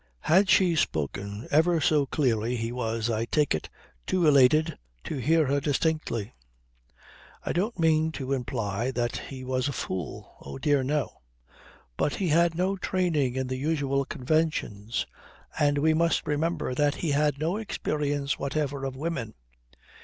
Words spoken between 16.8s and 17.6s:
he had no